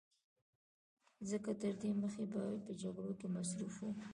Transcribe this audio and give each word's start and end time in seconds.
ځکه 1.29 1.51
تر 1.61 1.73
دې 1.81 1.89
مخکې 2.01 2.25
به 2.31 2.41
په 2.65 2.71
جګړو 2.81 3.13
کې 3.19 3.27
مصروف 3.35 3.75
و 3.81 3.87